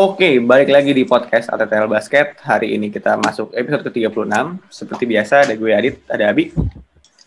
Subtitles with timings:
[0.00, 2.40] Oke, balik lagi di podcast ATTL Basket.
[2.40, 4.32] Hari ini kita masuk episode ke-36.
[4.72, 6.56] Seperti biasa, ada gue Adit, ada Abi.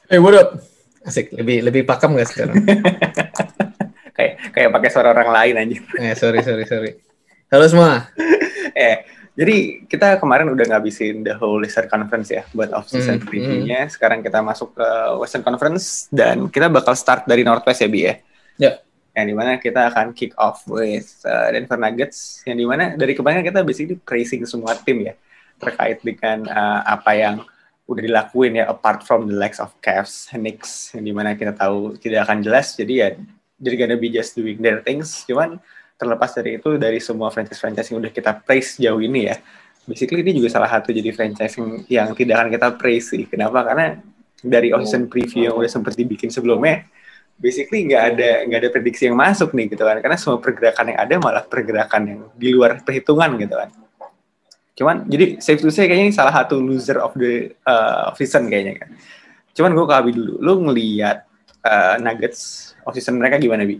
[0.09, 0.57] Hey, what up?
[1.05, 2.65] Asik, lebih lebih pakem gak sekarang?
[4.17, 5.85] kayak kayak pakai suara orang lain anjir.
[6.01, 6.97] eh, sorry, sorry, sorry.
[7.53, 8.09] Halo semua.
[8.73, 9.05] eh,
[9.37, 13.85] jadi kita kemarin udah ngabisin the whole Western Conference ya buat off-season Hmm, preview-nya.
[13.85, 14.87] Sekarang kita masuk ke
[15.21, 18.17] Western Conference dan kita bakal start dari Northwest ya, Bi ya.
[18.57, 18.73] Ya.
[19.13, 22.41] Yang di mana kita akan kick off with uh, Denver Nuggets.
[22.43, 25.13] Yang di mana dari kemarin kita basically praising semua tim ya
[25.61, 27.35] terkait dengan uh, apa yang
[27.85, 31.95] udah dilakuin ya apart from the likes of Cavs, Knicks yang di mana kita tahu
[32.01, 32.73] tidak akan jelas.
[32.73, 33.13] Jadi ya
[33.61, 35.23] jadi gonna be just doing their things.
[35.29, 35.61] Cuman
[36.03, 39.37] terlepas dari itu dari semua franchise-franchise yang udah kita praise jauh ini ya
[39.87, 43.63] basically ini juga salah satu jadi franchise yang, yang tidak akan kita praise sih kenapa
[43.67, 43.99] karena
[44.43, 46.87] dari ocean preview yang udah sempat dibikin sebelumnya
[47.37, 49.97] basically nggak ada nggak ada prediksi yang masuk nih gitu kan.
[49.99, 53.69] Karena semua pergerakan yang ada malah pergerakan yang di luar perhitungan gitu kan.
[54.73, 58.49] Cuman jadi safe to say kayaknya ini salah satu loser of the uh, of season
[58.49, 58.89] kayaknya kan.
[59.53, 60.33] Cuman gue ke Abi dulu.
[60.41, 61.29] Lu ngelihat
[61.61, 63.77] uh, Nuggets off season mereka gimana bi?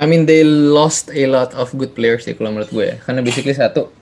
[0.00, 2.96] I mean they lost a lot of good players sih kalau menurut gue ya.
[3.04, 3.92] Karena basically satu,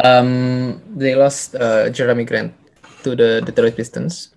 [0.00, 2.56] um, they lost uh, Jeremy Grant
[3.04, 4.32] to the Detroit Pistons.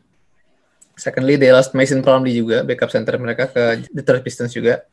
[0.99, 4.83] Secondly, they lost Mason Plumlee juga, backup center mereka ke Detroit Pistons juga.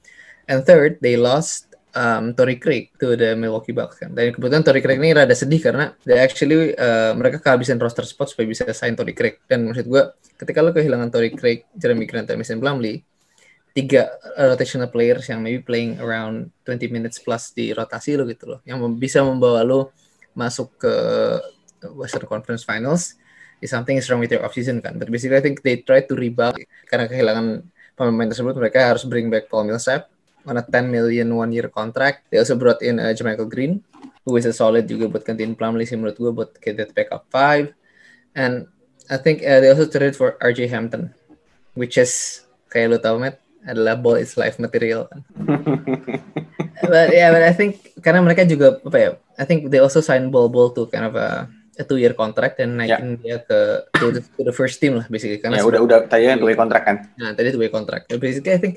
[0.47, 4.15] And third, they lost um, Torrey Craig to the Milwaukee Bucks kan.
[4.15, 8.31] Dan kebetulan Torrey Craig ini rada sedih karena they actually uh, mereka kehabisan roster spot
[8.31, 9.43] supaya bisa sign Torrey Craig.
[9.51, 10.03] Dan maksud gue,
[10.39, 13.03] ketika lo kehilangan Torrey Craig, Jeremy Grant, dan Mason Plumlee,
[13.77, 14.09] tiga
[14.39, 18.81] rotational players yang maybe playing around 20 minutes plus di rotasi lo gitu loh, yang
[18.97, 19.93] bisa membawa lo
[20.33, 20.95] masuk ke
[21.93, 23.21] Western Conference Finals,
[23.61, 24.99] is something is wrong with your off season kan.
[25.01, 27.65] But basically I think they try to rebound karena kehilangan
[27.97, 30.13] pemain tersebut mereka harus bring back Paul Millsap
[30.47, 32.29] on a 10 million one year contract.
[32.31, 33.83] They also brought in uh, Jermichael Green,
[34.23, 37.27] who is a solid juga buat gantiin Plumlee sih menurut gue buat get that backup
[37.33, 37.75] five.
[38.37, 38.69] And
[39.09, 41.17] I think uh, they also traded for RJ Hampton,
[41.75, 45.21] which is kayak lo tau Matt, adalah ball is life material kan.
[46.93, 49.11] but yeah, but I think karena mereka juga apa ya?
[49.37, 52.57] I think they also sign Ball Ball to kind of a, a two year contract
[52.57, 55.81] dan naikin dia ke to the, to the first team lah basically karena ya udah
[55.85, 58.09] udah tadi kan dua kontrak kan Nah, tadi two way contract.
[58.17, 58.75] Basically I think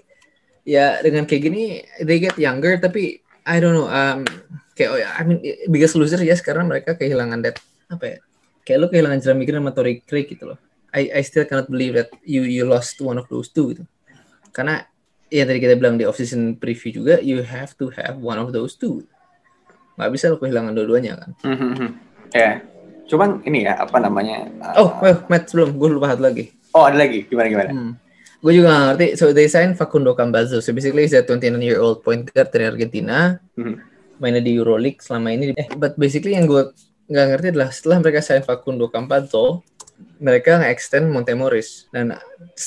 [0.68, 1.64] ya dengan kayak gini
[2.04, 4.28] they get younger tapi I don't know um
[4.76, 5.40] kayak oh ya, I mean
[5.72, 8.18] biggest loser ya sekarang mereka kehilangan that apa ya?
[8.68, 10.60] Kayak lu kehilangan Jeremy Green sama Torrey Craig gitu loh.
[10.92, 13.84] I I still cannot believe that you you lost one of those two gitu.
[14.52, 14.84] Karena
[15.32, 18.52] ya tadi kita bilang di off season preview juga you have to have one of
[18.52, 19.08] those two.
[20.00, 21.32] Gak bisa lo kehilangan dua-duanya kan.
[22.30, 22.62] ya
[23.10, 26.54] cuman ini ya apa namanya uh, Oh, well, Matt sebelum gue lupa satu lagi.
[26.72, 27.94] oh ada lagi gimana gimana Hmm.
[28.40, 29.08] Gue juga gak ngerti.
[29.20, 30.64] So they signed Facundo Cambazo.
[30.64, 33.36] So basically he's a 29 year old point guard dari Argentina.
[33.60, 33.76] Mhm.
[34.16, 35.52] Mainnya di Euroleague selama ini.
[35.60, 36.72] Eh, but basically yang gue
[37.12, 39.60] nggak ngerti adalah setelah mereka sign Facundo Campazzo,
[40.24, 41.92] mereka nge-extend Montemoris.
[41.92, 42.16] Dan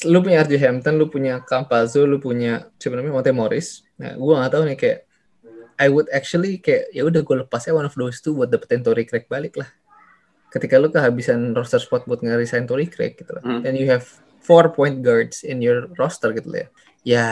[0.05, 3.81] lu punya RJ Hampton, lu punya Campazzo, lu punya siapa namanya Montemoris.
[3.97, 4.99] Nah, gue nggak tahu nih kayak
[5.81, 8.85] I would actually kayak ya udah gue lepas ya one of those two buat dapetin
[8.85, 9.73] Torrey Craig balik lah.
[10.53, 13.41] Ketika lu kehabisan roster spot buat nge-resign Torrey Craig gitu lah.
[13.41, 13.65] Hmm.
[13.65, 14.05] And you have
[14.39, 16.69] four point guards in your roster gitu lah ya.
[17.03, 17.27] Ya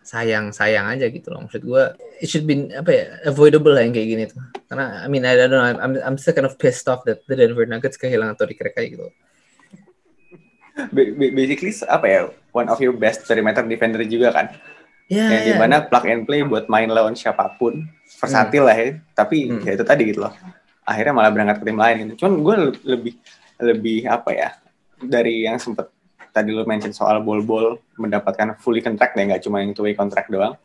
[0.00, 1.84] sayang sayang aja gitu loh maksud gue
[2.16, 5.36] it should be apa ya avoidable lah yang kayak gini tuh karena I mean I
[5.36, 8.56] don't know I'm I'm still kind of pissed off that the Denver Nuggets kehilangan Torrey
[8.56, 9.12] Craig kayak gitu
[10.78, 12.20] Ba- ba- basically apa ya
[12.56, 14.46] one of your best perimeter defender juga kan
[15.12, 17.84] ya yang di mana plug and play buat main lawan siapa pun
[18.16, 19.60] versatil lah ya tapi Hmm.
[19.60, 20.32] ya itu tadi gitu loh
[20.88, 22.24] akhirnya malah berangkat ke tim lain gitu.
[22.24, 23.14] cuman gue le- lebih
[23.60, 24.48] lebih apa ya
[24.96, 25.92] dari yang sempet
[26.32, 30.32] tadi lo mention soal bol-bol mendapatkan fully contract ya nggak cuma yang two way contract
[30.32, 30.56] doang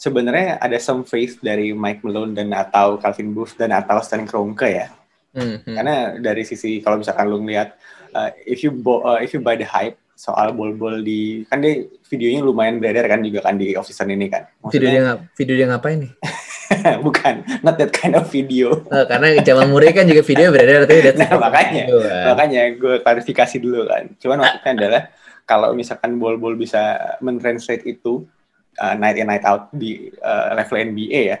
[0.00, 4.70] sebenarnya ada some faith dari Mike Malone dan atau Calvin Booth dan atau Stan Kroenke
[4.72, 4.88] ya
[5.30, 5.74] Hmm, hmm.
[5.78, 7.78] karena dari sisi kalau misalkan lu ngeliat
[8.18, 11.88] uh, if you bo- uh, if you buy the hype soal bol-bol di kan dia
[12.12, 14.44] videonya lumayan beredar kan juga kan di off season ini kan?
[14.68, 15.02] Video dia
[15.32, 16.12] video dia ngapain nih?
[17.06, 18.84] Bukan not that kind of video.
[18.92, 22.24] Eh, karena Jamal Murray kan juga video beredar tapi that's nah makanya Gitu kan.
[22.36, 24.12] makanya gue klarifikasi dulu kan.
[24.20, 25.02] Cuman maksudnya adalah
[25.48, 28.28] kalau misalkan bol-bol bisa mentranslate itu
[28.76, 31.38] uh, night in night out di uh, level NBA ya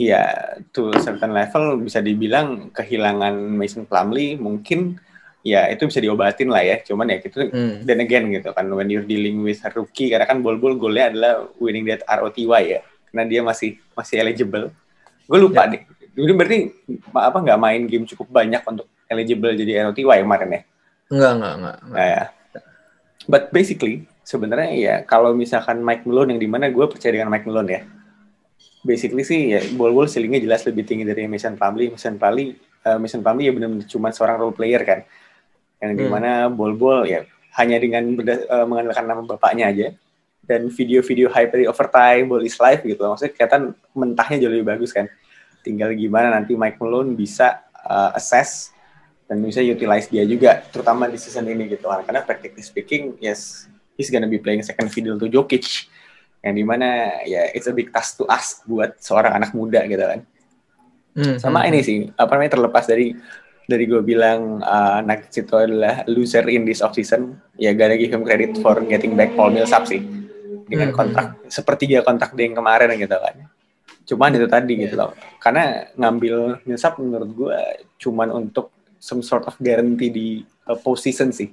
[0.00, 0.22] ya
[0.72, 4.96] to certain level bisa dibilang kehilangan Mason Plumlee mungkin
[5.42, 7.82] ya itu bisa diobatin lah ya cuman ya gitu Hmm.
[7.82, 11.82] then again gitu kan when you're dealing with rookie karena kan bol-bol golnya adalah winning
[11.84, 12.80] that ROTY ya
[13.10, 14.70] karena dia masih masih eligible
[15.26, 16.58] gue lupa deh Jadi berarti
[17.10, 20.60] apa nggak main game cukup banyak untuk eligible jadi ROTY kemarin ya
[21.12, 21.96] enggak enggak enggak, enggak.
[21.98, 22.24] Nah, ya.
[23.26, 27.46] But basically sebenarnya ya kalau misalkan Mike Malone yang di mana gue percaya dengan Mike
[27.46, 27.82] Malone ya.
[28.82, 31.94] basically sih ya bol-bol ceilingnya jelas lebih tinggi dari Mason Plumlee.
[31.94, 32.50] Mason Plumlee,
[32.82, 35.06] uh, Mason Plumlee ya benar-benar cuma seorang role player kan,
[35.82, 36.00] yang Hmm.
[36.00, 37.26] di mana bol-bol ya
[37.58, 39.86] hanya dengan berda- uh, mengandalkan nama bapaknya aja
[40.46, 43.02] dan video-video hype dari overtime, ball is life gitu.
[43.02, 43.62] Maksudnya kelihatan
[43.92, 45.10] mentahnya jauh lebih bagus kan.
[45.62, 48.72] Tinggal gimana nanti Mike Malone bisa uh, assess
[49.30, 52.02] dan bisa utilize dia juga, terutama di season ini gitu kan.
[52.02, 55.86] Karena practically speaking, yes, he's gonna be playing second fiddle to Jokic
[56.42, 60.02] yang di mana ya it's a big task to ask buat seorang anak muda gitu
[60.02, 60.20] kan
[61.12, 63.12] Hmm, sama hmm, ini sih apa namanya terlepas dari
[63.66, 68.10] dari gue bilang uh, Nuggets itu adalah loser in this off season ya gotta give
[68.10, 70.02] him credit for getting back Paul Millsap sih.
[70.66, 73.36] Dengan Hmm, kontrak sepertiga kontrak dia yang kemarin gitu kan.
[74.08, 75.12] Cuman itu tadi gitu loh.
[75.38, 77.58] Karena ngambil Millsap menurut gue
[78.00, 78.72] cuman untuk
[79.02, 80.28] some sort of guarantee di
[80.70, 81.50] uh, postseason sih.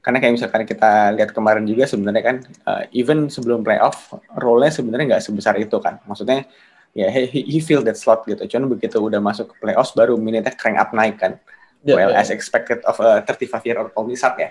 [0.00, 5.16] Karena kayak misalkan kita lihat kemarin juga sebenarnya kan uh, even sebelum playoff role-nya sebenarnya
[5.16, 6.00] nggak sebesar itu kan.
[6.08, 6.48] Maksudnya
[6.94, 8.42] ya he, he he feel that slot gitu.
[8.46, 11.38] Cuman begitu udah masuk ke playoffs baru minitnya crank up naik kan.
[11.80, 12.20] Ya, well ya.
[12.20, 14.50] as expected of a 35 year old Millsap ya.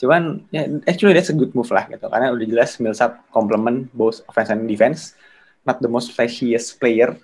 [0.00, 2.04] Cuman ya actually that's a good move lah gitu.
[2.08, 5.16] Karena udah jelas Millsap complement both offense and defense.
[5.64, 7.16] Not the most flashiest player.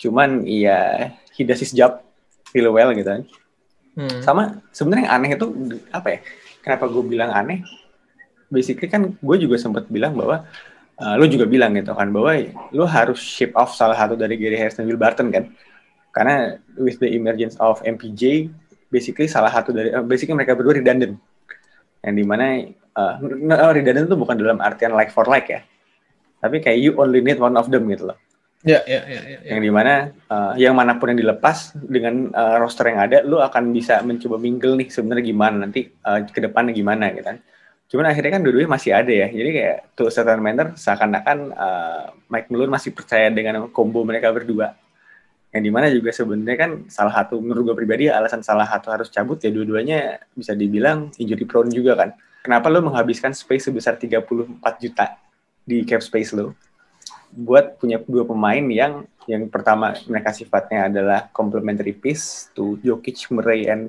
[0.00, 2.00] Cuman ya he does his job
[2.52, 3.24] really well gitu kan.
[3.98, 4.22] Hmm.
[4.22, 5.46] sama sebenarnya yang aneh itu
[5.90, 6.18] apa ya?
[6.62, 7.66] Kenapa gue bilang aneh?
[8.46, 10.46] Basically kan gue juga sempat bilang bahwa
[10.98, 12.34] uh, lu juga bilang gitu kan bahwa
[12.74, 15.50] lu harus ship off salah satu dari Gary Harris dan Will Barton kan?
[16.10, 18.50] Karena with the emergence of MPJ
[18.90, 21.16] basically salah satu dari uh, basically mereka berdua redundant.
[22.02, 22.46] Yang di mana
[22.98, 25.62] uh, no, redundant itu bukan dalam artian like for like ya.
[26.38, 28.18] Tapi kayak you only need one of them gitu loh.
[28.66, 29.54] Ya, ya, ya, ya, ya.
[29.54, 33.38] yang di mana uh, yang mana pun yang dilepas dengan uh, roster yang ada lu
[33.38, 37.38] akan bisa mencoba mingle nih sebenarnya gimana nanti uh, ke depannya gimana gitu kan
[37.88, 39.28] cuman akhirnya kan dua-duanya masih ada ya.
[39.32, 44.76] Jadi kayak tuh certain manner seakan-akan uh, Mike Malone masih percaya dengan combo mereka berdua.
[45.48, 49.08] Yang di mana juga sebenarnya kan salah satu menurut gue pribadi alasan salah satu harus
[49.08, 52.12] cabut ya dua-duanya bisa dibilang injury prone juga kan.
[52.44, 54.28] Kenapa lu menghabiskan space sebesar 34
[54.84, 55.16] juta
[55.64, 56.52] di cap space lo?
[57.32, 63.68] Buat punya dua pemain yang yang pertama mereka sifatnya adalah complementary piece to Jokic, Murray,
[63.68, 63.88] and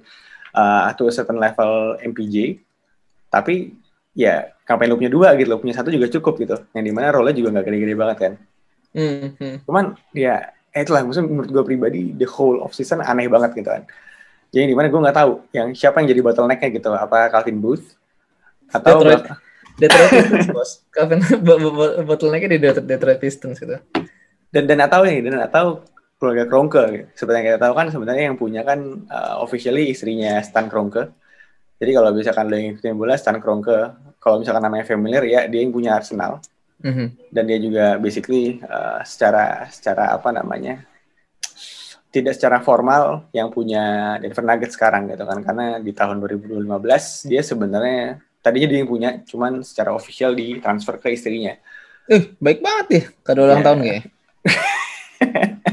[0.56, 2.60] uh, to a certain level MPJ.
[3.32, 3.76] Tapi
[4.14, 6.56] ya ngapain lu punya dua gitu, lo punya satu juga cukup gitu.
[6.74, 8.34] Yang di mana role-nya juga nggak gede-gede banget kan.
[8.94, 9.56] Hmm, hmm.
[9.66, 13.70] Cuman ya eh, itulah maksudnya menurut gue pribadi the whole of season aneh banget gitu
[13.70, 13.84] kan.
[14.50, 16.90] Jadi di mana gue nggak tahu yang siapa yang jadi bottleneck-nya gitu.
[16.94, 17.98] Apa Calvin Booth
[18.70, 19.26] atau Detroit.
[19.80, 20.72] Detroit Pistons bos.
[20.94, 21.20] Kapan
[22.06, 23.78] bottlenecknya di Detroit, Detroit Pistons gitu.
[24.50, 25.86] dan dan atau nih dan atau
[26.20, 27.06] keluarga Kronke gitu.
[27.16, 31.08] seperti yang kita tahu kan sebenarnya yang punya kan uh, officially istrinya Stan Kronke
[31.80, 35.60] jadi kalau misalkan lo yang ikutin bola Stan Kronke kalau misalkan namanya familiar ya dia
[35.60, 36.38] yang punya Arsenal
[36.80, 37.28] Mhm.
[37.28, 40.80] dan dia juga basically uh, secara secara apa namanya
[42.08, 47.42] tidak secara formal yang punya Denver Nuggets sekarang gitu kan karena di tahun 2015 dia
[47.44, 51.54] sebenarnya tadinya dia yang punya cuman secara official di transfer ke istrinya
[52.08, 53.02] Eh, baik banget ya.
[53.22, 53.66] Kado ulang Ya.
[53.70, 54.04] tahun kayak.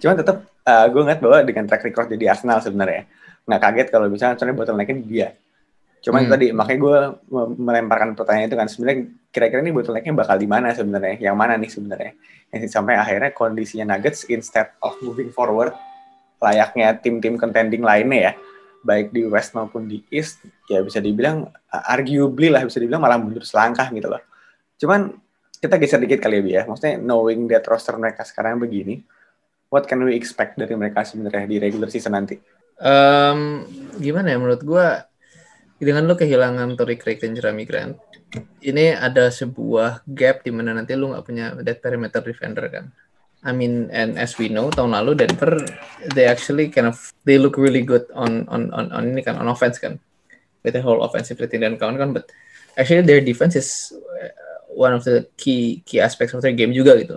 [0.00, 3.08] Cuman tetap uh, gue ngeliat bahwa dengan track record jadi Arsenal sebenarnya
[3.48, 5.28] nggak kaget kalau misalnya soalnya bottleneck-nya di dia.
[5.98, 6.30] Cuman Hmm.
[6.30, 6.98] tadi makanya gue
[7.32, 8.98] me- melemparkan pertanyaan itu kan sebenarnya
[9.32, 11.16] kira-kira ini bottleneck-nya bakal di mana sebenarnya?
[11.18, 12.12] Yang mana nih sebenarnya?
[12.54, 15.72] Yang sampai akhirnya kondisinya Nuggets instead of moving forward
[16.38, 18.32] layaknya tim-tim contending lainnya ya
[18.86, 20.38] baik di West maupun di East
[20.70, 24.22] ya bisa dibilang arguably lah bisa dibilang malah mundur selangkah gitu loh.
[24.78, 25.18] Cuman
[25.58, 26.62] kita geser dikit kali ya ya.
[26.70, 29.02] Maksudnya knowing that roster mereka sekarang begini,
[29.66, 32.38] what can we expect dari mereka sebenarnya di regular season nanti?
[32.78, 33.66] Em,
[33.98, 35.10] gimana ya menurut gua
[35.82, 37.98] dengan lo kehilangan Tory Craig dan Jeremy Grant
[38.60, 42.92] ini ada sebuah gap di mana nanti lu nggak punya that perimeter defender kan?
[43.42, 45.62] I mean and as we know tahun lalu Denver
[46.12, 49.48] they actually kind of they look really good on on on, on ini kan on
[49.48, 49.96] offense kan?
[50.60, 52.28] With the whole offensive rating dan kawan kan but
[52.76, 54.30] actually their defense is uh,
[54.70, 57.16] one of the key key aspects of their game juga gitu.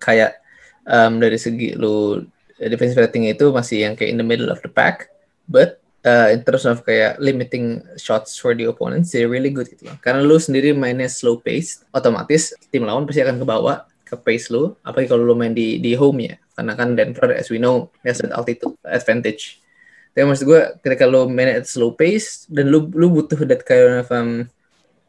[0.00, 0.40] Kayak
[0.88, 2.24] um, dari segi lu
[2.68, 5.08] defensive rating itu masih yang kayak in the middle of the pack,
[5.48, 9.88] but uh, in terms of kayak limiting shots for the opponents, they're really good gitu
[9.88, 9.96] loh.
[10.04, 14.76] Karena lu sendiri mainnya slow pace, otomatis tim lawan pasti akan kebawa ke pace lu,
[14.84, 16.36] apalagi kalau lu main di di home ya.
[16.52, 19.64] Karena kan Denver, as we know, has that altitude advantage.
[20.12, 24.04] Tapi maksud gue, ketika lu main at slow pace, dan lu lu butuh that kind
[24.04, 24.44] of um,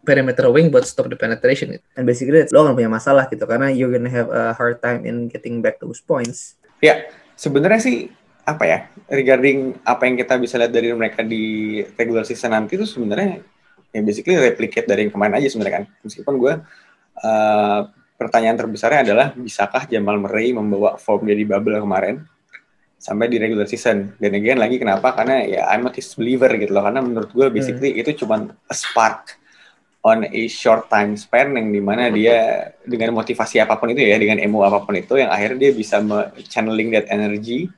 [0.05, 1.75] perimeter wing buat stop the penetration.
[1.75, 1.85] Gitu.
[1.97, 5.27] And basically, lo akan punya masalah gitu, karena you're gonna have a hard time in
[5.27, 6.55] getting back those points.
[6.79, 7.09] Ya,
[7.41, 7.97] sebenarnya sih
[8.45, 8.79] apa ya
[9.09, 13.41] regarding apa yang kita bisa lihat dari mereka di regular season nanti itu sebenarnya
[13.89, 16.53] ya basically replicate dari yang kemarin aja sebenarnya kan meskipun gue
[17.25, 17.81] uh,
[18.21, 22.21] pertanyaan terbesarnya adalah bisakah Jamal Murray membawa form dari bubble kemarin
[23.01, 24.13] sampai di regular season.
[24.21, 25.17] Dan again lagi kenapa?
[25.17, 26.85] Karena ya I'm not his believer gitu loh.
[26.85, 28.01] Karena menurut gue basically hmm.
[28.05, 29.40] itu cuma a spark
[30.01, 34.17] on a short time span yang di mana dia dengan motivasi apa pun itu ya,
[34.17, 36.01] dengan emo apa pun itu yang akhirnya dia bisa
[36.49, 37.69] channeling that energy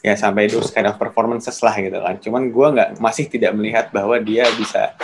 [0.00, 2.16] ya sampai those kind of performances lah gitu kan.
[2.16, 4.96] Cuman gue nggak masih tidak melihat bahwa dia bisa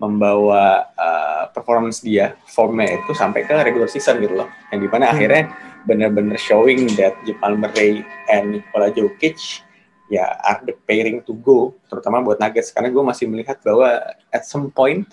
[0.00, 4.48] membawa uh, performance dia formnya itu sampai ke regular season gitu loh.
[4.72, 5.14] Yang di mana hmm.
[5.14, 5.42] akhirnya
[5.84, 8.00] benar-benar showing that Jamal Murray
[8.32, 9.60] and Nikola Jokic
[10.08, 13.88] ya are the pairing to go terutama buat Nuggets karena gue masih melihat bahwa
[14.32, 15.08] at some point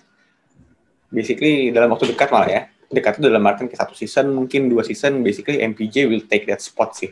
[1.11, 2.61] basically dalam waktu dekat malah ya.
[2.91, 6.59] Dekat itu dalam artian ke satu season mungkin dua season basically MPJ will take that
[6.59, 7.11] spot sih.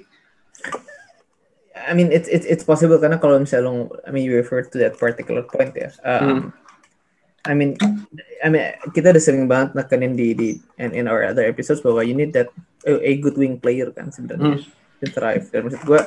[1.80, 4.78] I mean it's it's it's possible karena kalau misalnya lo I mean you refer to
[4.84, 5.90] that particular point ya.
[6.04, 6.42] Um, hmm.
[7.48, 7.80] I mean
[8.44, 12.04] I mean kita udah sering banget nekenin di di in, in our other episodes bahwa
[12.04, 12.52] you need that
[12.84, 14.68] a, a good wing player kan sebenarnya hmm.
[15.00, 15.48] to thrive.
[15.48, 16.02] Dan maksud gue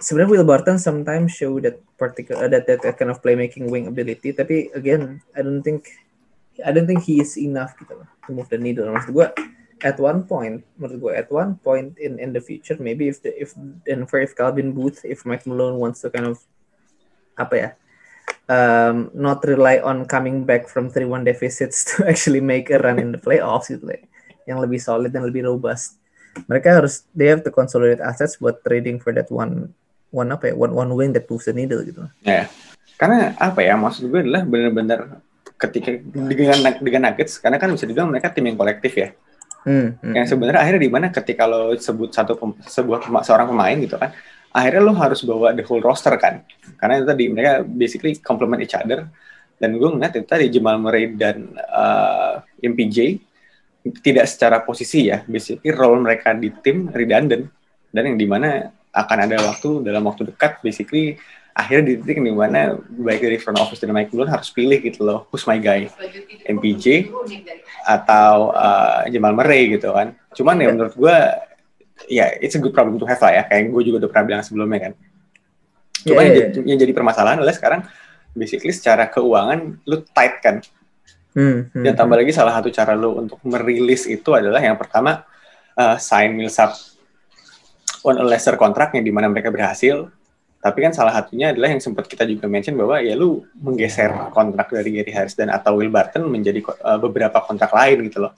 [0.00, 4.32] sebenarnya Will Barton sometimes show that particular that, that that kind of playmaking wing ability.
[4.32, 6.07] Tapi again I don't think
[6.62, 9.28] I don't think he is enough gitu loh to move the needle maksud gue
[9.86, 13.30] at one point menurut gue at one point in in the future maybe if the
[13.34, 13.54] if
[13.86, 16.42] Denver if Calvin Booth if Mike Malone wants to kind of
[17.38, 17.70] apa ya
[18.48, 23.12] um, not rely on coming back from 3-1 deficits to actually make a run in
[23.12, 24.00] the playoffs gitu lah.
[24.48, 26.00] Yang lebih solid dan lebih robust.
[26.48, 29.74] Mereka harus they have to consolidate assets buat trading for that one
[30.08, 32.08] one apa ya one one wing that moves the needle gitu.
[32.24, 32.44] Ya.
[32.44, 32.46] Yeah.
[32.98, 35.22] Karena apa ya maksud gue adalah benar-benar
[35.58, 39.10] ketika dengan dengan Nuggets karena kan bisa dibilang mereka tim yang kolektif ya.
[39.66, 40.14] Hmm, hmm.
[40.14, 44.14] Yang sebenarnya akhirnya di mana ketika lo sebut satu sebuah seorang pemain gitu kan,
[44.52, 46.40] akhirnya lo harus bawa the whole roster kan
[46.80, 49.04] karena itu tadi mereka basically complement each other
[49.58, 53.18] dan gue ngeliat itu tadi Jamal Murray dan uh, MPJ
[54.00, 57.50] tidak secara posisi ya basically role mereka di tim redundant
[57.92, 61.20] dan yang di mana akan ada waktu dalam waktu dekat basically
[61.54, 65.02] akhirnya di titik di mana baik dari front office dan Mike Malone harus pilih gitu
[65.02, 65.90] loh who's my guy?
[66.46, 67.10] MPJ
[67.82, 70.14] atau uh, Jamal Murray gitu kan.
[70.32, 71.16] Cuman ya menurut gue
[72.06, 73.42] ya yeah, it's a good problem to have lah ya.
[73.46, 74.92] Kayak gue juga udah pernah bilang sebelumnya kan.
[76.06, 76.64] Cuma yeah, yang, yeah.
[76.74, 77.80] yang jadi permasalahan adalah sekarang
[78.38, 80.62] basically secara keuangan lu tight kan.
[81.36, 82.24] Hmm, hmm, dan tambah hmm.
[82.24, 85.22] lagi salah satu cara lu untuk merilis itu adalah yang pertama
[85.78, 86.74] uh, sign Millsap
[88.02, 90.10] on a lesser contract yang di mana mereka berhasil
[90.58, 94.74] tapi kan salah satunya adalah yang sempat kita juga mention bahwa ya lu menggeser kontrak
[94.74, 98.34] dari Gary Harris dan atau Will Barton menjadi uh, beberapa kontrak lain gitu loh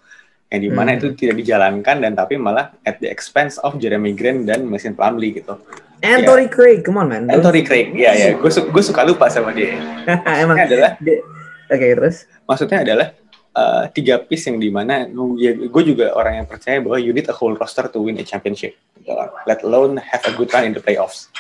[0.50, 0.98] yang di mana hmm.
[0.98, 5.38] itu tidak dijalankan dan tapi malah at the expense of Jeremy Grant dan Mason Plumlee
[5.38, 5.54] gitu.
[6.02, 6.52] Anthony yeah.
[6.52, 7.30] Craig, come on man.
[7.30, 9.78] Anthony Craig, ya ya, gue su gue suka lupa sama dia.
[10.42, 10.98] Emang adalah.
[10.98, 11.22] Oke
[11.70, 12.26] okay, terus.
[12.50, 13.14] Maksudnya adalah
[13.54, 15.06] uh, tiga piece yang di mana
[15.38, 18.26] ya, gue juga orang yang percaya bahwa you need a whole roster to win a
[18.26, 19.14] championship, gitu
[19.46, 21.30] let alone have a good run in the playoffs.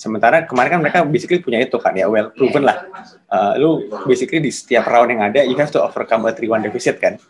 [0.00, 2.88] Sementara kemarin kan mereka basically punya itu kan ya, well proven lah.
[3.28, 3.70] Uh, lu
[4.08, 7.20] basically di setiap round yang ada, you have to overcome a 3-1 deficit kan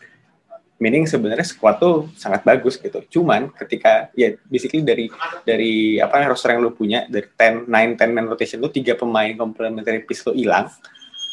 [0.81, 3.05] meaning sebenarnya squad tuh sangat bagus gitu.
[3.21, 5.13] Cuman ketika ya basically dari
[5.45, 9.37] dari apa roster yang lu punya dari 10 9 10 man rotation lu tiga pemain
[9.37, 10.73] complementary piece lu hilang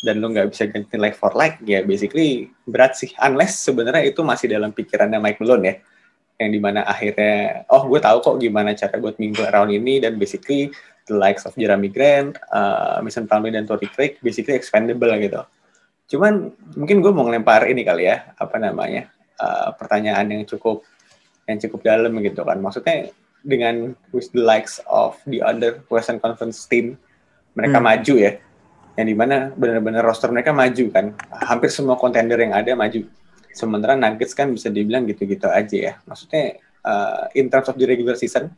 [0.03, 4.22] dan lu nggak bisa ganti like for like ya basically berat sih unless sebenarnya itu
[4.22, 5.75] masih dalam pikirannya Mike Malone ya
[6.38, 10.22] yang di mana akhirnya oh gue tahu kok gimana cara buat minggu around ini dan
[10.22, 10.70] basically
[11.07, 15.41] the likes of Jeremy Grant, uh, Mason Plumlee dan Tory Craig basically expendable gitu.
[16.07, 20.83] Cuman mungkin gue mau ngelempar ini kali ya apa namanya uh, pertanyaan yang cukup
[21.47, 22.59] yang cukup dalam gitu kan.
[22.59, 23.11] Maksudnya
[23.43, 26.99] dengan with the likes of the other Western Conference team
[27.55, 27.87] mereka hmm.
[27.87, 28.31] maju ya.
[28.97, 31.15] Yang di mana benar-benar roster mereka maju kan.
[31.43, 33.07] Hampir semua kontender yang ada maju.
[33.55, 35.93] Sementara Nuggets kan bisa dibilang gitu-gitu aja ya.
[36.05, 38.51] Maksudnya uh, in terms of the regular season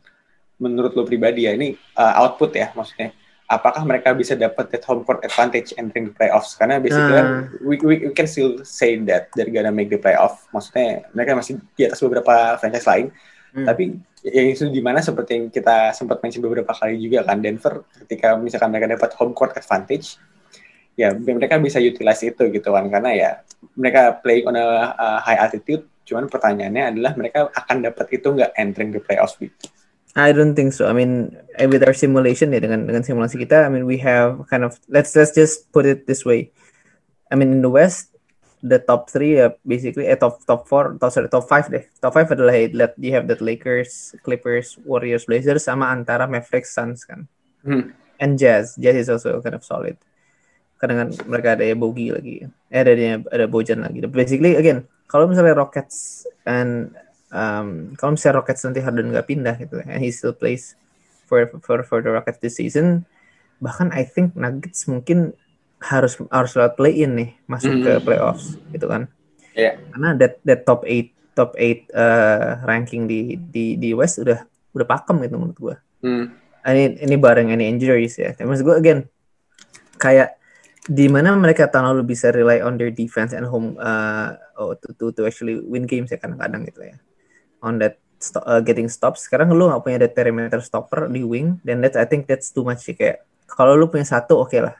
[0.60, 3.16] menurut lo pribadi ya ini uh, output ya maksudnya.
[3.50, 6.54] Apakah mereka bisa dapat that home court advantage entering the playoffs?
[6.54, 7.50] Karena basically uh.
[7.58, 10.46] we, we, we can still say that they're gonna make the playoff.
[10.54, 13.08] Maksudnya mereka masih di atas beberapa franchise lain.
[13.50, 13.66] Hmm.
[13.66, 17.82] tapi yang itu di mana seperti yang kita sempat mention beberapa kali juga kan Denver
[17.98, 20.22] ketika misalkan mereka dapat home court advantage
[20.94, 22.86] ya mereka bisa utilize itu gitu kan.
[22.86, 23.30] Karena ya
[23.74, 28.54] mereka play on a, a high altitude cuman pertanyaannya adalah mereka akan dapat itu nggak
[28.54, 29.70] entering the playoffs gitu
[30.16, 30.90] I don't think so.
[30.90, 34.42] I mean, eh, with our simulation ya dengan dengan simulasi kita, I mean we have
[34.50, 36.50] kind of let's let's just put it this way.
[37.30, 38.10] I mean in the West,
[38.58, 41.86] the top three uh, basically eh, top top four, top sorry top five deh.
[42.02, 47.06] Top five adalah let you have that Lakers, Clippers, Warriors, Blazers sama antara Mavericks, Suns
[47.06, 47.30] kan.
[47.62, 47.94] Hmm.
[48.18, 49.94] And Jazz, Jazz is also kind of solid.
[50.82, 54.02] Kadang kan mereka ada ya Bogi lagi, eh ada ada, ada Bojan lagi.
[54.10, 56.98] Basically again, kalau misalnya Rockets and
[57.34, 60.74] um, kalau misalnya Rockets nanti Harden nggak pindah gitu and he still plays
[61.26, 63.06] for for for the Rockets this season
[63.62, 65.36] bahkan I think Nuggets mungkin
[65.80, 67.86] harus harus lewat play in nih masuk mm -hmm.
[67.86, 69.08] ke playoffs gitu kan
[69.56, 69.80] yeah.
[69.96, 74.44] karena that that top 8 top 8 uh, ranking di di di West udah
[74.76, 76.24] udah pakem gitu menurut gue mm.
[76.68, 79.00] ini ini bareng any injuries ya maksud gue again
[79.96, 80.36] kayak
[80.88, 85.12] di mana mereka terlalu bisa rely on their defense and home uh, oh, to, to
[85.12, 86.96] to actually win games ya kadang-kadang gitu ya
[87.60, 89.24] on that st uh, getting stops.
[89.24, 92.62] Sekarang lu nggak punya that perimeter stopper di wing, dan that I think that's too
[92.62, 94.76] much sih kayak kalau lu punya satu oke okay lah.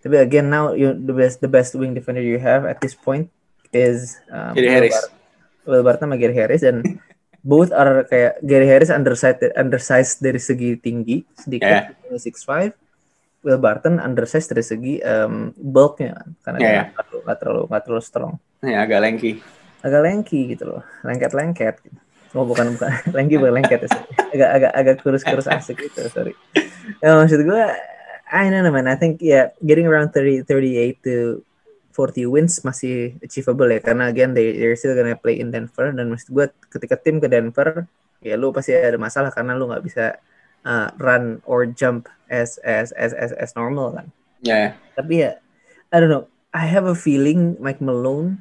[0.00, 3.26] Tapi again now you the best the best wing defender you have at this point
[3.74, 4.96] is um, Gary Harris.
[5.66, 6.86] Will Barton sama Gary Harris dan
[7.42, 12.18] both are kayak Gary Harris undersized undersized dari segi tinggi sedikit yeah.
[12.22, 12.70] six five.
[13.42, 16.86] Will Barton undersized dari segi um, bulknya kan karena yeah, dia yeah.
[16.94, 18.32] Gak, terlalu, gak terlalu gak terlalu strong.
[18.62, 19.32] Ya yeah, agak lengki
[19.86, 20.82] agak lengki gitu loh.
[21.06, 21.78] Lengket-lengket
[22.36, 22.90] oh bukan bukan.
[23.16, 23.90] Lengki bukan lengket ya
[24.36, 26.36] agak agak agak kurus-kurus asik gitu sorry.
[27.00, 27.62] Ya, maksud gue
[28.26, 28.90] I don't know man.
[28.90, 31.40] I think yeah getting around 30 38 to
[31.96, 33.80] 40 wins masih achievable ya.
[33.80, 35.88] Karena again they they're still gonna play in Denver.
[35.96, 37.88] Dan maksud gue ketika tim ke Denver
[38.20, 40.20] ya lu pasti ada masalah karena lu nggak bisa
[40.66, 44.06] uh, run or jump as as as as, as normal kan.
[44.44, 44.76] Yeah.
[44.92, 45.40] Tapi ya
[45.88, 46.28] I don't know.
[46.56, 48.40] I have a feeling Mike Malone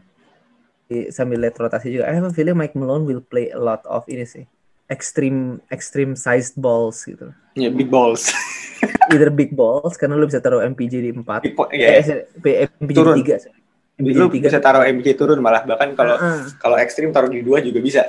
[1.09, 2.09] sambil lihat rotasi juga.
[2.09, 4.45] I have a feeling Mike Malone will play a lot of ini sih.
[4.85, 7.33] Extreme extreme sized balls gitu.
[7.57, 8.29] Ya, yeah, big balls.
[9.13, 11.25] Either big balls karena lu bisa taruh MPJ di 4.
[11.73, 12.05] Yeah.
[12.05, 13.17] Eh, MPJ turun.
[13.17, 13.97] di 3.
[13.97, 14.45] MPJ lu 3.
[14.45, 16.45] bisa taruh MPJ turun malah bahkan kalau uh -huh.
[16.61, 18.01] kalau ekstrim taruh di 2 juga bisa.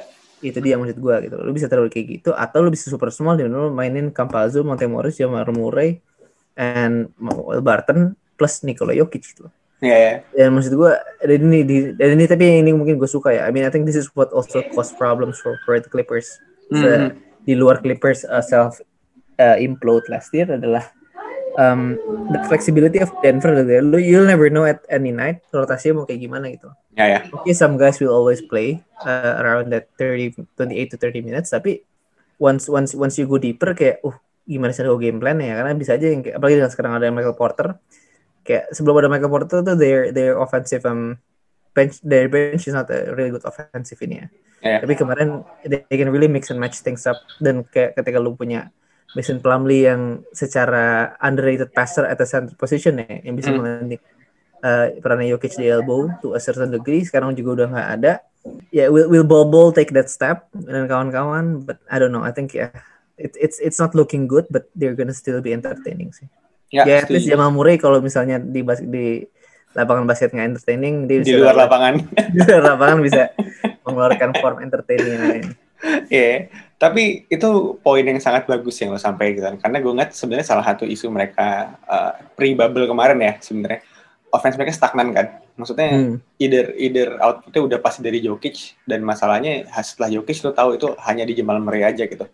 [0.44, 1.40] Itu dia maksud gua gitu.
[1.40, 5.16] Lu bisa taruh kayak gitu atau lu bisa super small dan lu mainin Campazzo, Montemoris,
[5.16, 6.05] Jamal Murray
[6.61, 9.48] and Will Barton plus Nikola Jokic gitu.
[9.48, 9.65] Iya.
[9.85, 10.17] Yeah, yeah.
[10.33, 13.45] Dan maksud gue dan ini di dan ini tapi yang ini mungkin gue suka ya.
[13.45, 16.41] I mean I think this is what also cause problems for for the Clippers.
[16.73, 17.09] Mm -hmm.
[17.47, 18.83] di luar Clippers uh, self
[19.39, 20.83] uh, implode last year adalah
[21.61, 21.95] um,
[22.33, 23.85] the flexibility of Denver gitu.
[23.85, 26.73] Lu you'll never know at any night rotasinya mau kayak gimana gitu.
[26.97, 27.12] Ya yeah, ya.
[27.12, 27.23] Yeah.
[27.45, 31.85] Okay, some guys will always play uh, around that 30 28 to 30 minutes tapi
[32.41, 35.99] once once once you go deeper kayak uh gimana sih game plan ya karena bisa
[35.99, 37.69] aja yang kayak, apalagi sekarang ada Michael Porter
[38.46, 41.18] kayak sebelum ada Michael Porter tuh their their offensive um
[41.74, 44.26] bench their bench is not a really good offensive ini ya.
[44.64, 44.80] Yeah.
[44.80, 48.72] Tapi kemarin they can really mix and match things up dan kayak ketika lu punya
[49.12, 53.56] Mason Plumlee yang secara underrated passer at the center position ya yang bisa mm.
[53.61, 54.02] melantik
[54.64, 58.12] uh, peran Jokic di elbow to a certain degree sekarang juga udah nggak ada.
[58.70, 62.30] Ya yeah, will will Bobo take that step dan kawan-kawan but I don't know I
[62.30, 62.70] think ya yeah,
[63.18, 66.30] it, it's it's not looking good but they're gonna still be entertaining sih.
[66.70, 69.22] Ya, ya at least Jamal Murray kalau misalnya di bas di
[69.76, 72.00] lapangan basket nggak entertaining, dia di luar lapangan.
[72.35, 73.22] di luar lapangan bisa
[73.87, 75.46] mengeluarkan form entertaining lain.
[76.09, 76.37] Iya, yeah.
[76.81, 80.88] tapi itu poin yang sangat bagus yang lo sampaikan karena gue ngeliat sebenarnya salah satu
[80.88, 83.85] isu mereka uh, pre bubble kemarin ya sebenarnya
[84.33, 86.16] offense mereka stagnan kan, maksudnya hmm.
[86.40, 91.29] either either outputnya udah pasti dari Jokic dan masalahnya setelah Jokic lo tahu itu hanya
[91.29, 92.24] di Jamal Murray aja gitu.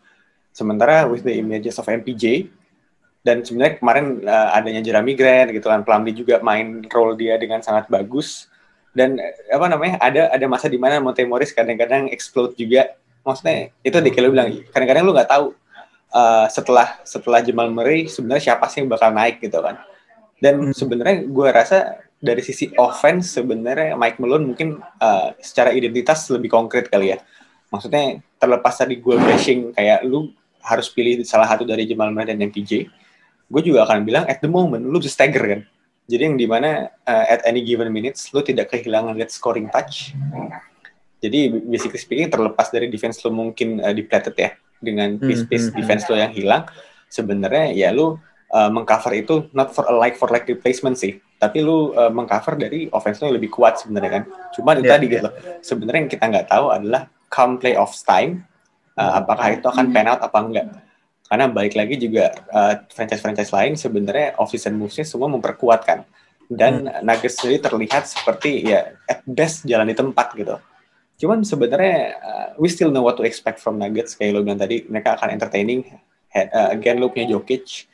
[0.55, 2.47] Sementara with the images of MPJ
[3.23, 7.63] dan sebenarnya kemarin uh, adanya Jeremy Grant gitu kan Plumlee juga main role dia dengan
[7.63, 8.51] sangat bagus.
[8.91, 12.99] Dan uh, apa namanya ada ada masa di mana Monte Morris kadang-kadang explode juga.
[13.23, 15.55] Maksudnya itu deh kalau bilang kadang-kadang lu nggak tahu
[16.11, 19.79] uh, setelah setelah Jamal Murray sebenarnya siapa sih yang bakal naik gitu kan.
[20.43, 20.75] Dan hmm.
[20.75, 26.91] sebenarnya gue rasa dari sisi offense sebenarnya Mike Malone mungkin uh, secara identitas lebih konkret
[26.91, 27.23] kali ya.
[27.71, 32.43] Maksudnya terlepas tadi gue bashing kayak lu harus pilih salah satu dari Jamal Murray dan
[32.43, 33.02] MPJ
[33.53, 35.61] gue juga akan bilang at the moment lu bisa stagger kan?
[36.09, 40.17] Jadi yang di mana uh, at any given minutes lu tidak kehilangan net scoring touch.
[41.23, 44.51] Jadi basically speaking terlepas dari defense lu mungkin uh, depleted ya
[44.83, 46.67] dengan hmm, piece-piece hmm, defense lo yang hilang
[47.07, 48.19] sebenarnya ya lu
[48.51, 51.21] uh, mengcover itu not for a like for like replacement sih.
[51.39, 54.25] Tapi lu uh, mengcover dari offense lo yang lebih kuat sebenarnya kan?
[54.57, 55.15] Cuma itu yeah, tadi yeah.
[55.21, 55.29] gitu
[55.63, 58.43] sebenarnya yang kita nggak tahu adalah come playoffs time
[58.99, 60.67] uh, apakah itu akan pan out apa enggak
[61.29, 66.05] karena balik lagi juga uh, franchise-franchise lain sebenarnya off-season moves-nya semua memperkuatkan.
[66.53, 67.01] Dan hmm.
[67.01, 70.61] Nuggets sendiri terlihat seperti ya at best jalan di tempat gitu.
[71.17, 74.85] Cuman sebenarnya uh, we still know what to expect from Nuggets kayak lo bilang tadi
[74.85, 75.87] mereka akan entertaining.
[76.33, 77.89] Uh, again lo punya Jokic,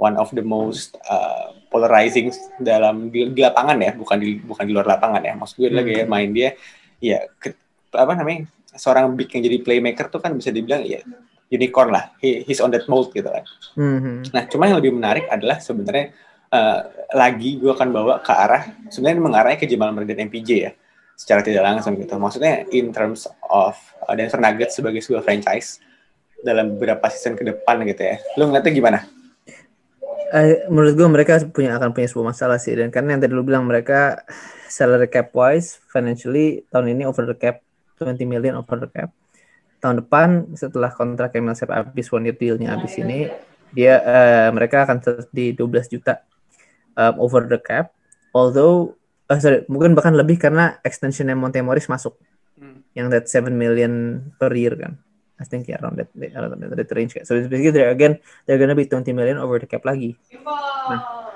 [0.00, 4.72] one of the most uh, polarizing dalam di, di lapangan ya, bukan di bukan di
[4.72, 5.36] luar lapangan ya.
[5.36, 5.76] Maksud gue hmm.
[5.76, 6.56] lagi ya, main dia
[7.04, 7.52] ya ke,
[7.92, 11.04] apa namanya seorang big yang jadi playmaker tuh kan bisa dibilang ya
[11.48, 12.12] unicorn lah.
[12.20, 13.44] He, he's on that mold gitu kan.
[13.76, 14.16] Mm-hmm.
[14.32, 16.12] Nah, cuma yang lebih menarik adalah sebenarnya
[16.52, 16.80] uh,
[17.16, 20.72] lagi gue akan bawa ke arah sebenarnya mengarahnya ke Jamal Murray dan MPJ ya.
[21.18, 22.14] secara tidak langsung gitu.
[22.14, 23.74] Maksudnya in terms of
[24.06, 25.82] uh, Denver Nuggets sebagai sebuah franchise
[26.46, 28.16] dalam beberapa season ke depan gitu ya.
[28.38, 28.98] Lu ngeliatnya gimana?
[30.30, 33.42] Uh, menurut gue mereka punya akan punya sebuah masalah sih dan karena yang tadi lu
[33.42, 34.22] bilang mereka
[34.68, 37.64] salary cap wise financially tahun ini over the cap
[37.96, 39.08] 20 million over the cap
[39.78, 43.30] tahun depan setelah kontrak Emil Sep habis one year dealnya habis ini
[43.72, 44.98] dia uh, mereka akan
[45.30, 46.24] di 12 juta
[46.98, 47.94] um, over the cap
[48.34, 48.96] although
[49.30, 52.18] uh, sorry mungkin bahkan lebih karena extensionnya Monte Morris masuk
[52.58, 52.94] hmm.
[52.98, 54.98] yang that 7 million per year kan
[55.38, 57.14] I think yeah, around that around that range.
[57.22, 60.18] So basically they're again they're gonna be 20 million over the cap lagi.
[60.34, 61.30] Nah,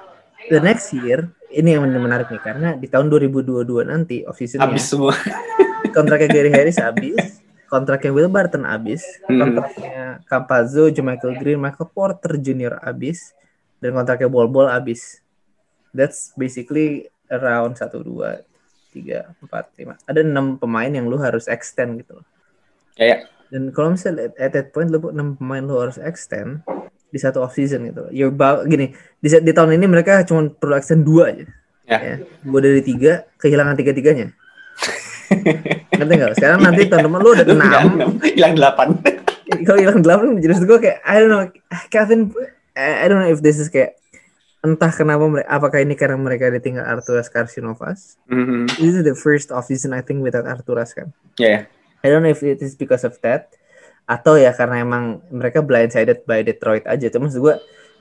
[0.51, 4.91] the next year ini yang menarik nih karena di tahun 2022 nanti off season habis
[4.91, 5.15] semua.
[5.93, 7.42] kontraknya Gary Harris habis,
[7.73, 9.41] kontraknya Will Barton habis, hmm.
[9.41, 12.85] kontraknya Campazzo, Michael Green, Michael Porter Jr.
[12.85, 13.33] habis,
[13.81, 15.25] dan kontraknya Bol Bol habis.
[15.97, 18.45] That's basically around satu dua
[18.93, 19.97] tiga empat lima.
[20.05, 22.27] Ada enam pemain yang lu harus extend gitu loh.
[23.01, 23.19] Ya, ya
[23.53, 26.65] dan kalau misalnya at that point lu enam pemain lu harus extend
[27.13, 28.09] di satu off season gitu.
[28.09, 31.45] You're about, gini di, di tahun ini mereka cuma perlu extend dua aja.
[31.85, 31.99] Ya.
[32.01, 32.17] ya.
[32.41, 34.33] Dua dari tiga kehilangan tiga tiganya.
[35.93, 36.33] Ngerti nggak?
[36.37, 37.85] Sekarang nanti tahun depan lu udah enam.
[38.25, 38.89] Hilang delapan.
[39.67, 41.45] Kalau hilang delapan, jadi gue kayak I don't know,
[41.93, 42.33] Kevin,
[42.73, 44.01] I don't know if this is kayak
[44.65, 48.17] entah kenapa mereka, apakah ini karena mereka ditinggal Arturas Karsinovas.
[48.33, 48.63] Mm -hmm.
[48.81, 51.13] This is the first off season I think without Arturas kan.
[51.37, 51.69] Yeah.
[52.01, 53.53] I don't know if it is because of that
[54.07, 57.07] atau ya karena emang mereka blindsided by Detroit aja.
[57.13, 57.55] Cuma maksud gue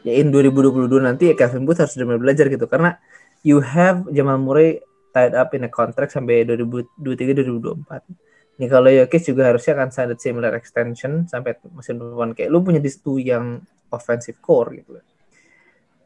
[0.08, 2.98] ya in 2022 nanti ya Kevin Booth harus benar belajar gitu karena
[3.46, 8.60] you have Jamal Murray tied up in a contract sampai 2023 2024.
[8.62, 12.84] Nih kalau Jokic juga harusnya akan sign similar extension sampai musim depan kayak lu punya
[12.84, 15.00] these yang offensive core gitu.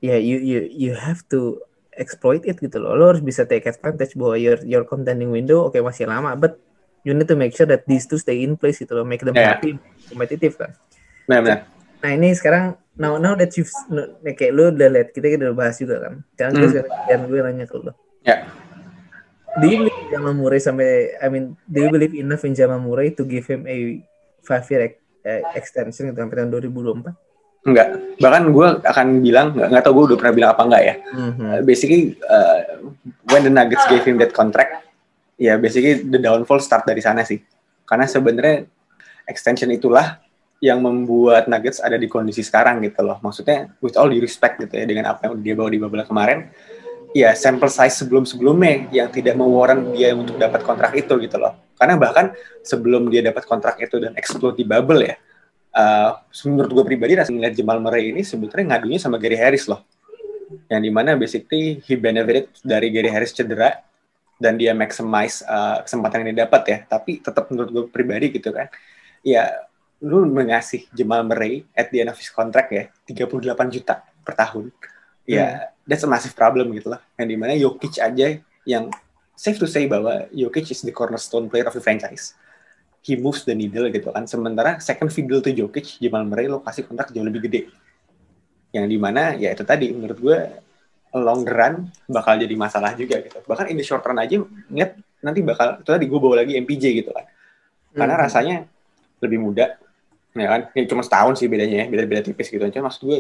[0.03, 1.59] Ya yeah, you you you have to
[1.95, 2.93] exploit it gitu loh.
[2.93, 6.59] Lo harus bisa take advantage bahwa your your contending window oke okay, masih lama but
[7.05, 9.37] you need to make sure that these two stay in place gitu loh, make them
[9.37, 9.55] yeah.
[9.55, 9.77] happy,
[10.09, 10.73] kompetitif kan.
[11.29, 11.69] Benar,
[12.01, 13.71] Nah ini sekarang now now that you've
[14.21, 16.13] kayak lu udah lihat kita udah bahas juga kan.
[16.33, 16.59] Sekarang mm.
[16.61, 17.85] gue sekarang gue nanya ke lu.
[17.85, 17.93] Ya.
[18.25, 18.39] Yeah.
[19.55, 23.15] Do you believe Jamal Murray sampai I mean do you believe enough in Jamal Murray
[23.15, 24.03] to give him a
[24.43, 27.15] five year uh, extension gitu sampai tahun 2024?
[27.65, 27.87] Enggak.
[28.21, 30.95] Bahkan gue akan bilang, nggak, nggak tau gue udah pernah bilang apa enggak ya.
[31.01, 31.49] Mm-hmm.
[31.49, 32.59] Uh, basically, uh,
[33.33, 34.85] when the Nuggets gave him that contract,
[35.41, 37.41] ya basically the downfall start dari sana sih.
[37.89, 38.69] Karena sebenarnya
[39.25, 40.21] extension itulah
[40.61, 43.17] yang membuat Nuggets ada di kondisi sekarang gitu loh.
[43.25, 46.53] Maksudnya with all due respect gitu ya dengan apa yang dia bawa di bubble kemarin,
[47.15, 51.55] ya sampel size sebelum-sebelumnya yang tidak mewarrant dia untuk dapat kontrak itu gitu loh.
[51.79, 55.15] Karena bahkan sebelum dia dapat kontrak itu dan explode di bubble ya,
[55.79, 59.87] uh, menurut gue pribadi rasa ngeliat Jamal Murray ini sebetulnya ngadunya sama Gary Harris loh.
[60.67, 63.79] Yang di mana basically he benefited dari Gary Harris cedera
[64.35, 68.51] dan dia maximize uh, kesempatan yang dia dapat ya tapi tetap menurut gue pribadi gitu
[68.51, 68.67] kan
[69.23, 69.47] ya
[70.03, 74.75] lu mengasih Jamal Murray at the end of his contract ya 38 juta per tahun
[75.25, 75.85] ya hmm.
[75.89, 78.89] that's a massive problem gitu lah yang di mana Jokic aja yang
[79.35, 82.33] safe to say bahwa Jokic is the cornerstone player of the franchise
[83.05, 86.85] he moves the needle gitu kan sementara second fiddle to Jokic Jamal Murray lo kasih
[86.87, 87.69] kontrak jauh lebih gede
[88.75, 90.37] yang di mana ya itu tadi menurut gue
[91.15, 93.39] long run bakal jadi masalah juga gitu.
[93.47, 94.35] Bahkan in the short run aja
[94.67, 97.25] ngeliat nanti bakal itu tadi gue bawa lagi MPJ gitu kan.
[97.95, 98.23] Karena hmm.
[98.27, 98.57] rasanya
[99.23, 99.79] lebih muda
[100.35, 100.61] ya kan.
[100.75, 102.67] Ini cuma setahun sih bedanya ya, beda-beda tipis gitu.
[102.67, 103.17] Cuma maksud gue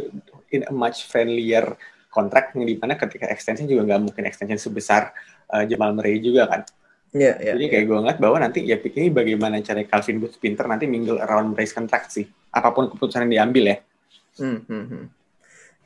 [0.51, 1.79] in a much friendlier
[2.15, 5.11] kontrak yang di mana ketika extension juga nggak mungkin extension sebesar
[5.51, 6.63] uh, Jamal Murray juga kan.
[7.15, 7.89] Yeah, yeah, Jadi kayak yeah.
[7.91, 11.75] gue ngeliat bahwa nanti ya ini bagaimana cara Calvin Booth pinter nanti mingle around Murray's
[11.75, 12.27] contract sih.
[12.51, 13.77] Apa pun keputusan yang diambil ya.
[14.35, 15.07] Hmm, hmm,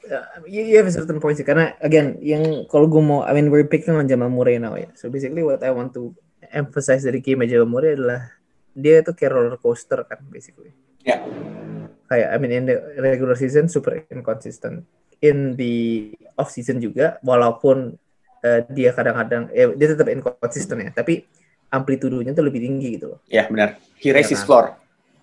[0.10, 3.54] uh, you have a certain point sih karena again yang kalau gue mau I mean
[3.54, 6.18] we're picking on Jamal Murray now ya so basically what I want to
[6.50, 8.34] emphasize dari game Jamal Murray adalah
[8.74, 10.74] dia itu kayak roller coaster kan basically
[11.06, 11.79] ya yeah.
[12.10, 14.84] Kayak I mean in the regular season super inconsistent.
[15.20, 17.96] In the off season juga walaupun
[18.44, 21.28] uh, dia kadang-kadang eh, dia tetap inconsistent ya tapi
[21.70, 23.20] amplitudonya tuh lebih tinggi gitu loh.
[23.30, 23.70] Ya yeah, benar.
[24.00, 24.48] He raises ya, kan?
[24.48, 24.66] floor.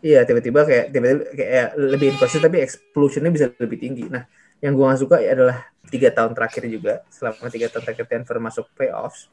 [0.05, 4.05] Iya, tiba-tiba kayak tiba-tiba kayak lebih inconsistent tapi explosionnya bisa lebih tinggi.
[4.07, 4.29] Nah,
[4.62, 7.03] yang gue gak suka adalah tiga tahun terakhir juga.
[7.11, 9.27] Selama tiga tahun terakhir Denver masuk playoffs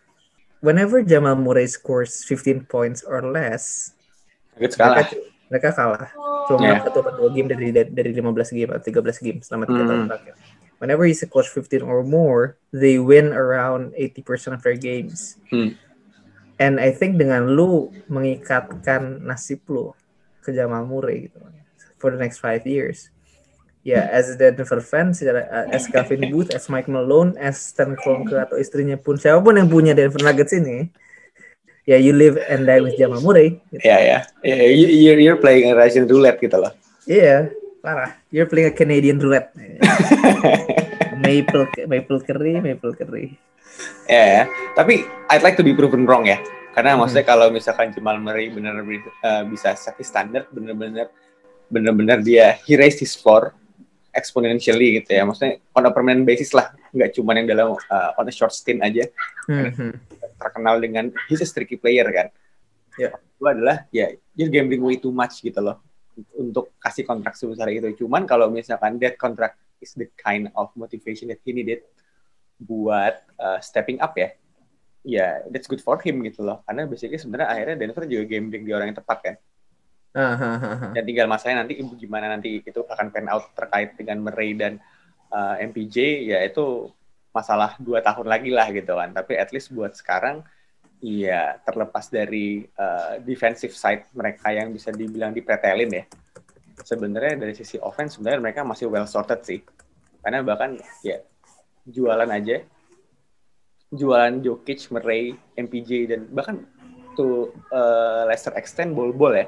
[0.64, 3.92] whenever Jamal Murray scores 15 points or less
[4.56, 5.12] mereka,
[5.54, 6.10] mereka kalah
[6.50, 6.82] cuma yeah.
[6.82, 9.90] satu atau dua game dari dari 15 game atau 13 game selama tiga mm.
[9.94, 10.34] tahun terakhir
[10.82, 15.78] whenever he scores 15 or more they win around 80% of their games mm.
[16.58, 19.94] and I think dengan lu mengikatkan nasib lu
[20.42, 21.38] ke Jamal Murray gitu
[22.02, 23.14] for the next five years
[23.86, 27.94] ya as a Denver fan secara uh, as Kevin Booth as Mike Malone as Stan
[28.00, 30.88] Kroenke atau istrinya pun siapa pun yang punya Denver Nuggets ini
[31.84, 33.60] ya you live and die with Jamal Murray.
[33.72, 33.84] Gitu.
[33.84, 36.72] Ya ya, yeah, you, you're, you're playing a Russian roulette gitu loh.
[37.04, 37.40] Iya, yeah,
[37.84, 38.12] parah.
[38.32, 39.52] You're playing a Canadian roulette.
[41.24, 43.36] maple maple curry, maple curry.
[44.08, 44.46] Ya, yeah, yeah.
[44.76, 46.40] tapi I'd like to be proven wrong ya.
[46.74, 47.06] Karena hmm.
[47.06, 51.14] maksudnya kalau misalkan Jamal Murray benar uh, bisa set standar, benar-benar
[51.70, 53.54] benar-benar dia he raised his floor
[54.14, 55.26] exponentially gitu ya.
[55.26, 58.82] Maksudnya on a permanent basis lah, nggak cuma yang dalam uh, on a short stint
[58.82, 59.10] aja.
[59.50, 60.23] Mm-hmm.
[60.36, 62.28] Terkenal dengan he's a streaky player kan.
[62.98, 63.10] Ya.
[63.10, 63.14] Yeah.
[63.38, 65.82] Itu adalah ya you're gambling way too much gitu loh
[66.38, 68.06] untuk kasih kontrak sebesar itu.
[68.06, 71.82] Cuman kalau misalkan that contract is the kind of motivation that he needed
[72.62, 74.32] buat uh, stepping up ya,
[75.04, 76.62] ya that's good for him gitu loh.
[76.70, 79.36] Karena basically sebenarnya akhirnya Denver juga gambling di orang yang tepat kan.
[80.14, 84.78] Uh, Dan tinggal masalahnya nanti gimana nanti itu akan pan out terkait dengan Murray dan
[85.34, 86.94] uh, MPJ ya itu
[87.34, 89.12] masalah dua tahun lagi lah gitu kan.
[89.12, 90.46] Tapi at least buat sekarang
[91.04, 96.06] ya terlepas dari uh, defensive side mereka yang bisa dibilang dipretelin ya.
[96.80, 99.60] Sebenarnya dari sisi offense sebenarnya mereka masih well sorted sih.
[100.24, 101.20] Karena bahkan ya
[101.84, 102.64] jualan aja
[103.94, 106.66] jualan Jokic, Murray, MPJ dan bahkan
[107.14, 109.46] tuh uh, lesser extent bol-bol ya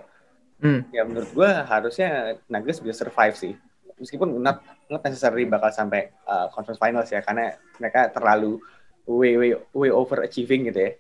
[0.64, 0.88] Hmm.
[0.92, 3.54] Ya menurut gue harusnya Nuggets bisa survive sih.
[3.96, 4.60] Meskipun not
[4.92, 8.60] not necessarily bakal sampai uh, conference finals ya karena mereka terlalu
[9.08, 10.92] way way way over achieving gitu ya.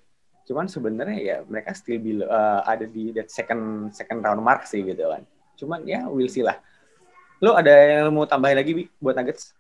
[0.46, 4.86] Cuman sebenarnya ya mereka still below, uh, ada di that second second round mark sih
[4.86, 5.26] gitu kan.
[5.60, 6.56] Cuman ya we'll see lah.
[7.44, 9.52] Lo ada yang mau tambahin lagi Bi, buat Nuggets?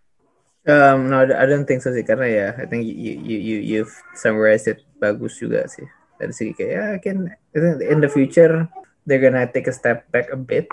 [0.65, 3.93] Um, no, I don't think so sih karena ya, I think you you you you've
[4.17, 7.17] summarized it bagus juga sih dari segi kayak ya, I can
[7.55, 8.67] in the future
[9.03, 10.71] they're gonna take a step back a bit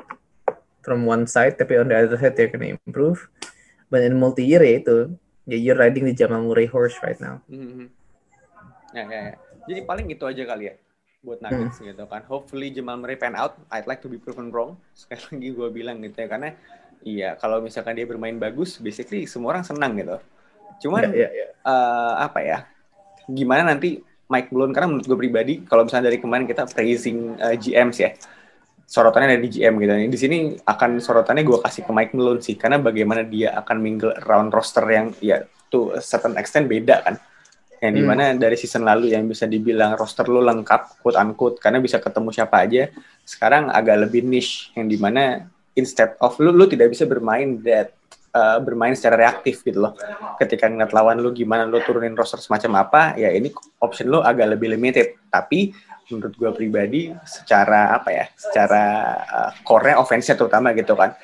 [0.82, 3.30] from one side, tapi on the other side they're gonna improve.
[3.88, 4.98] But in multi-year ya itu,
[5.46, 7.40] ya you're riding the Jamal Murray horse right now.
[7.48, 7.86] Mm-hmm.
[8.92, 9.34] Ya, ya, ya.
[9.70, 10.74] Jadi paling itu aja kali ya
[11.22, 11.94] buat Nuggets hmm.
[11.94, 12.26] gitu kan.
[12.26, 13.54] Hopefully Jamal Murray pan out.
[13.70, 14.74] I'd like to be proven wrong.
[14.98, 16.48] Sekali lagi gue bilang gitu ya karena
[17.02, 20.18] iya kalau misalkan dia bermain bagus, basically semua orang senang gitu.
[20.82, 21.50] Cuman yeah, yeah, yeah.
[21.62, 22.58] Uh, apa ya?
[23.30, 27.54] Gimana nanti Mike Malone karena menurut gue pribadi kalau misalnya dari kemarin kita praising uh,
[27.54, 28.10] GMs ya
[28.92, 32.76] sorotannya dari GM gitu di sini akan sorotannya gue kasih ke Mike Malone sih karena
[32.76, 35.40] bagaimana dia akan mingle around roster yang ya
[35.72, 37.16] tuh certain extent beda kan
[37.80, 38.38] yang di mana hmm.
[38.38, 42.68] dari season lalu yang bisa dibilang roster lo lengkap quote unquote karena bisa ketemu siapa
[42.68, 42.92] aja
[43.24, 47.96] sekarang agak lebih niche yang di mana instead of lu lu tidak bisa bermain that
[48.36, 49.96] uh, bermain secara reaktif gitu loh.
[50.40, 54.56] Ketika ngeliat lawan lu gimana lu turunin roster semacam apa, ya ini option lu agak
[54.56, 55.16] lebih limited.
[55.28, 55.72] Tapi
[56.12, 58.84] menurut gue pribadi secara apa ya, secara
[59.24, 61.16] uh, core-nya offense-nya terutama gitu kan,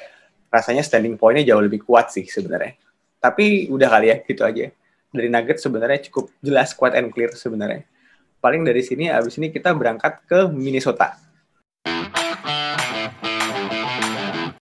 [0.49, 2.75] rasanya standing point-nya jauh lebih kuat sih sebenarnya.
[3.21, 4.73] Tapi udah kali ya gitu aja.
[5.09, 7.85] Dari Nuggets sebenarnya cukup jelas kuat and clear sebenarnya.
[8.41, 11.28] Paling dari sini abis ini kita berangkat ke Minnesota